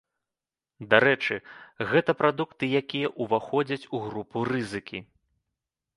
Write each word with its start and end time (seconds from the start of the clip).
Дарэчы, 0.93 1.35
гэта 1.91 2.11
прадукты, 2.23 2.71
якія 2.81 3.13
ўваходзяць 3.27 3.89
у 3.99 4.03
групу 4.07 4.37
рызыкі. 4.51 4.99